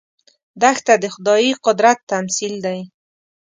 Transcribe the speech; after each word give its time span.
دښته 0.61 0.93
د 1.03 1.05
خدايي 1.13 1.51
قدرت 1.65 1.99
تمثیل 2.11 2.53
دی. 2.65 2.79